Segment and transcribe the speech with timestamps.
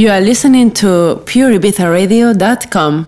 [0.00, 3.06] You are listening to pureibizaradio.com.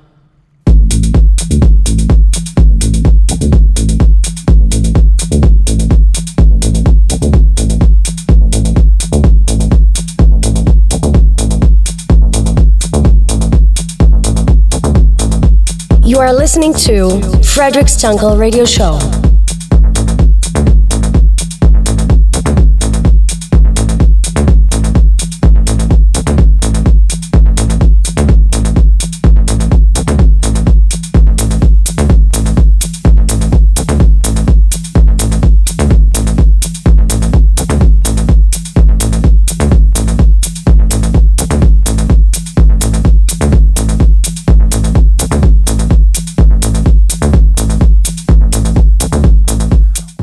[16.05, 19.22] You are listening to Frederic Stunkel Radio Show.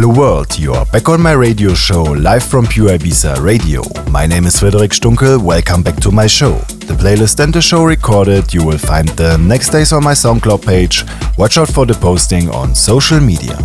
[0.00, 0.56] Hello world.
[0.56, 3.82] You are back on my radio show, live from Pure Ibiza Radio.
[4.12, 5.42] My name is Frederic Stunkel.
[5.42, 6.52] Welcome back to my show.
[6.86, 10.64] The playlist and the show recorded, you will find the next days on my SoundCloud
[10.64, 11.02] page.
[11.36, 13.58] Watch out for the posting on social media.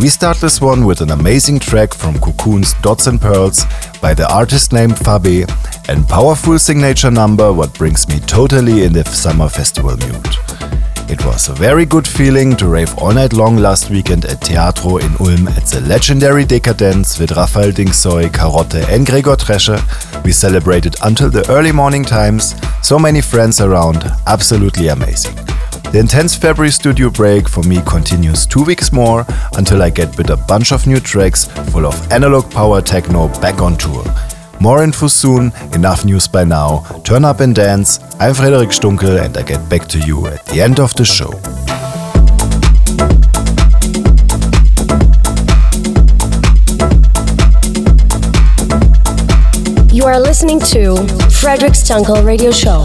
[0.00, 3.66] We start this one with an amazing track from Cocoon's Dots and Pearls
[4.00, 5.44] by the artist named Fabe
[5.90, 10.17] and powerful signature number what brings me totally in the summer festival mood.
[11.10, 14.98] It was a very good feeling to rave all night long last weekend at Teatro
[14.98, 19.80] in Ulm at the legendary Decadence with Raphael Dincsoy, Karotte and Gregor Tresher.
[20.22, 25.34] We celebrated until the early morning times, so many friends around, absolutely amazing.
[25.92, 29.24] The intense February studio break for me continues two weeks more
[29.56, 33.62] until I get with a bunch of new tracks full of analog power techno back
[33.62, 34.04] on tour.
[34.60, 36.80] More info soon, enough news by now.
[37.04, 37.98] Turn up and dance.
[38.20, 41.30] I'm Frederic Stunkel and I get back to you at the end of the show.
[49.94, 50.96] You are listening to
[51.30, 52.84] Frederic Stunkel Radio Show.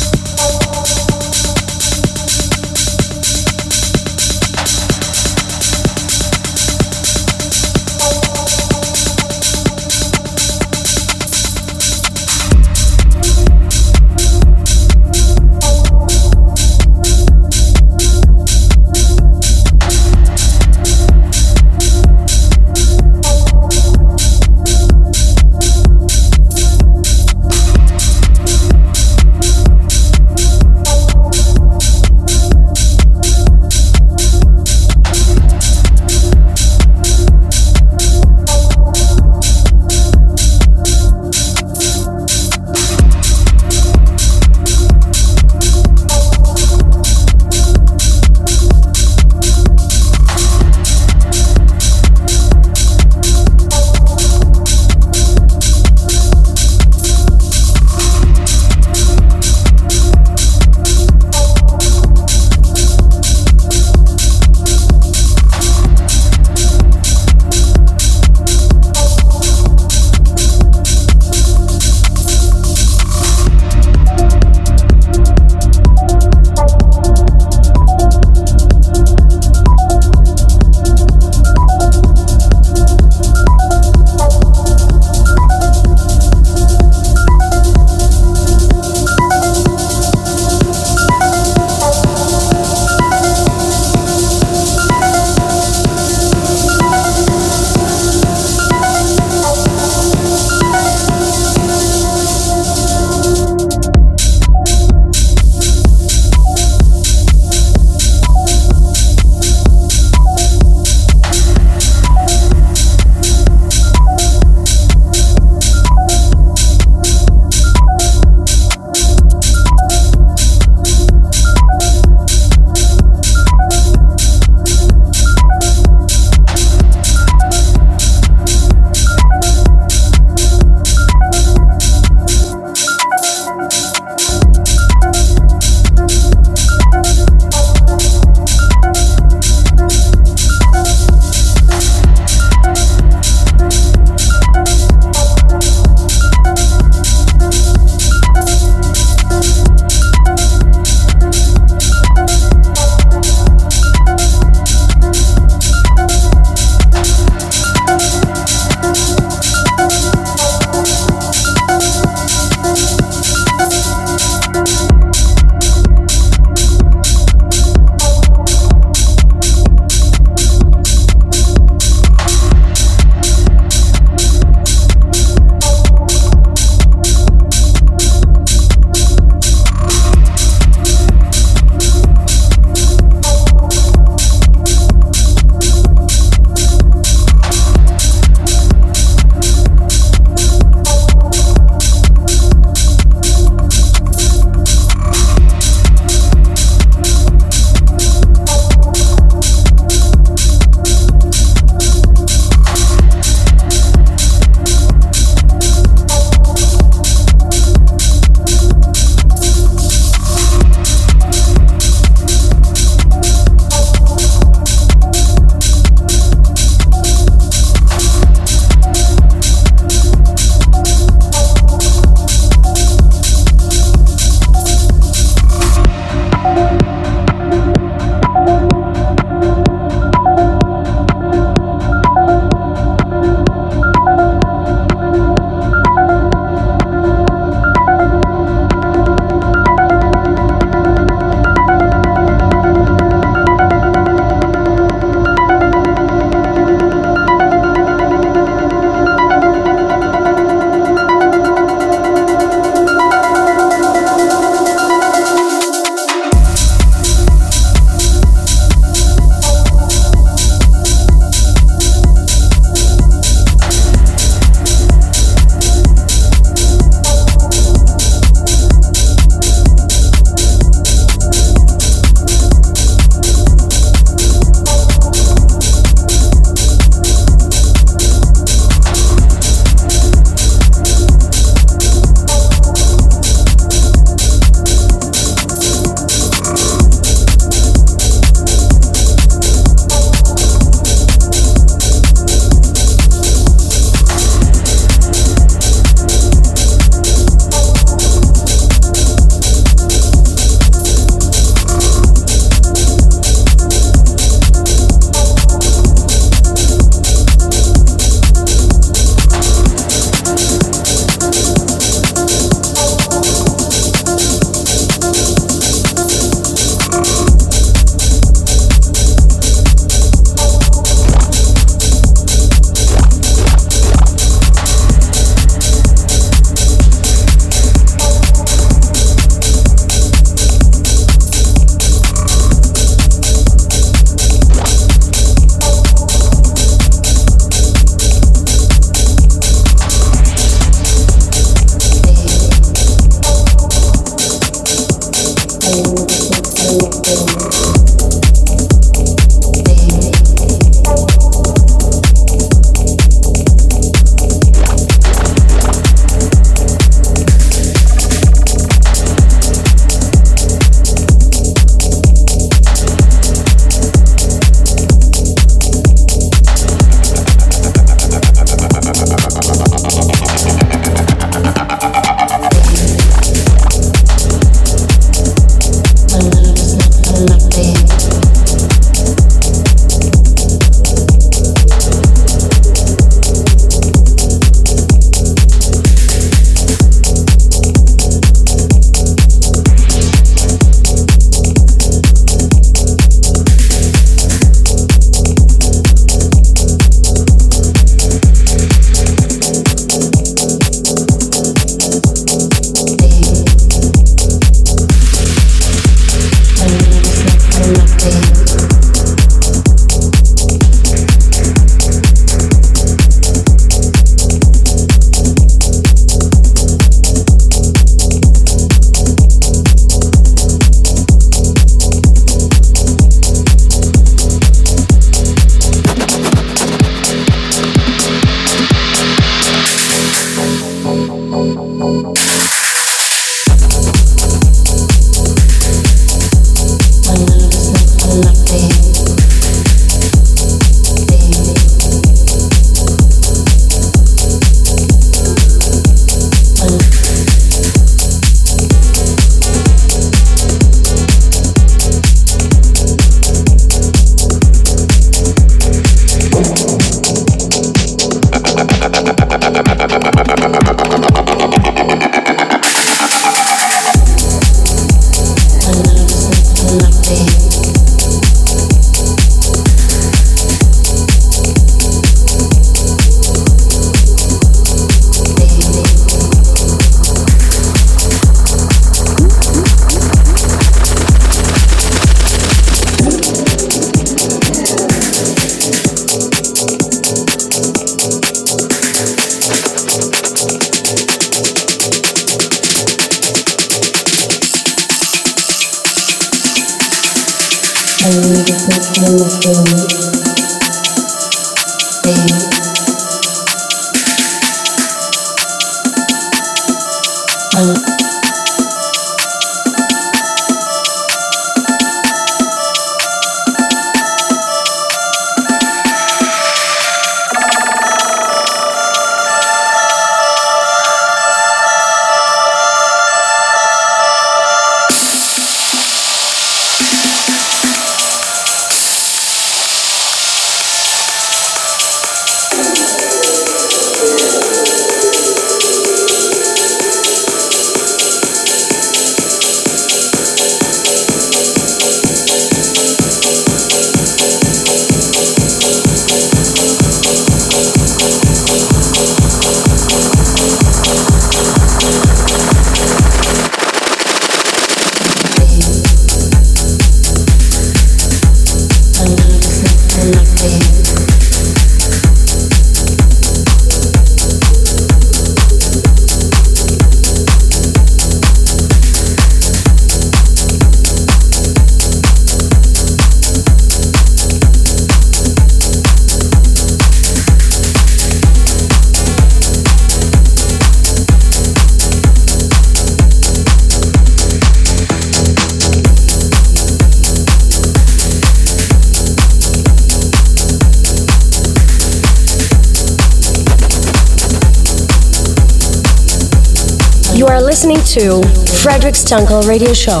[597.30, 598.22] are listening to
[598.62, 600.00] Frederic Stunkel Radio Show.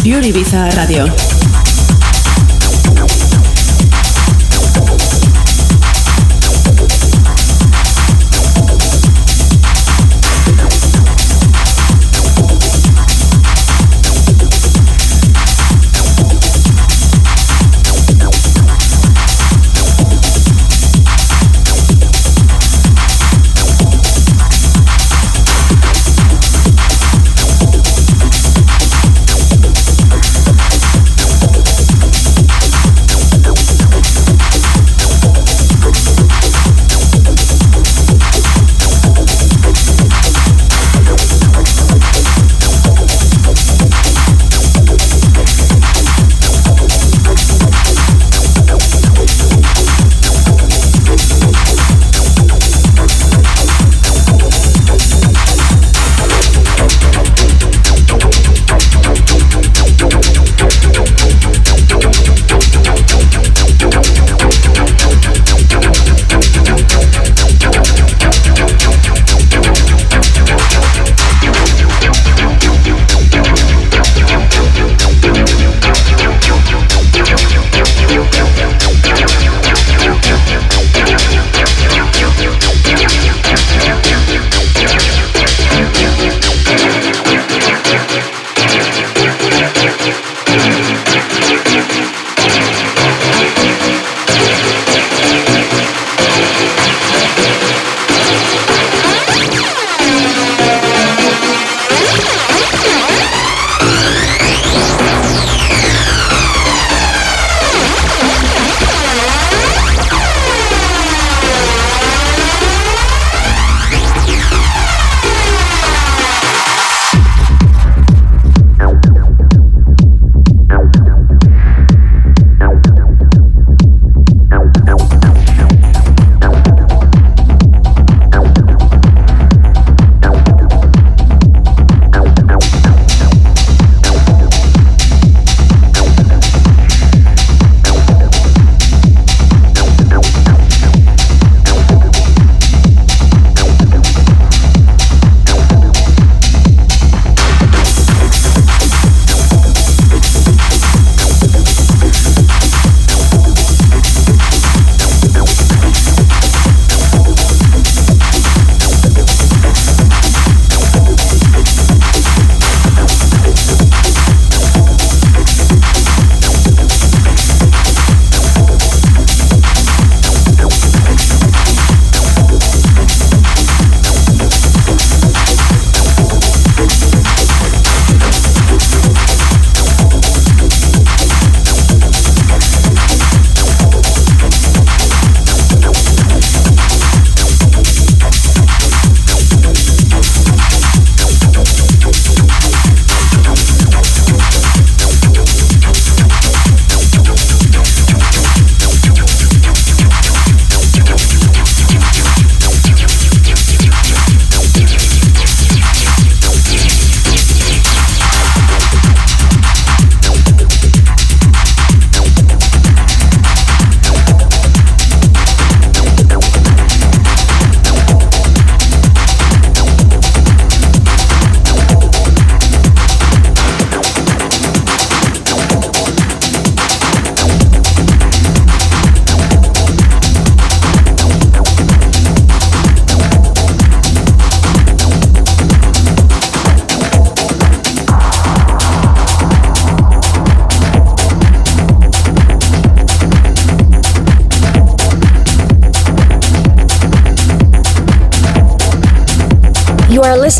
[0.00, 1.39] Esto es Pure Ibiza Radio.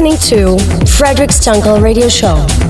[0.00, 2.69] Listening to Frederic Stunkel Radio Show.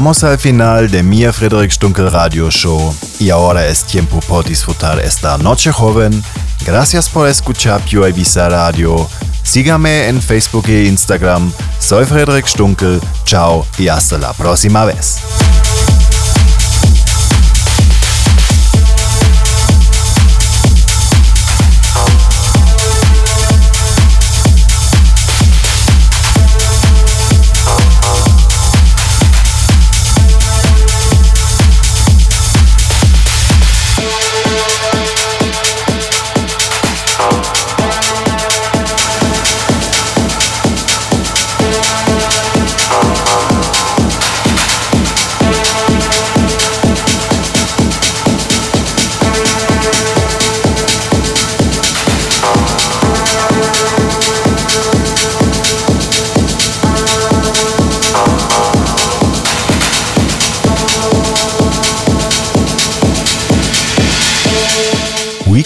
[0.00, 4.98] Llegamos al final de mi Frederick Stunkel Radio Show y ahora es tiempo por disfrutar
[4.98, 6.24] esta noche joven.
[6.64, 9.06] Gracias por escuchar Pure Ibiza Radio.
[9.42, 11.52] Sígame en Facebook e Instagram.
[11.78, 12.98] Soy Frederick Stunkel.
[13.26, 15.19] Chao y hasta la próxima vez.